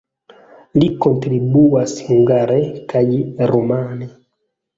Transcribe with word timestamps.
Li 0.77 0.87
kontribuas 1.05 1.93
hungare 2.07 2.59
kaj 2.95 3.05
rumane. 3.53 4.11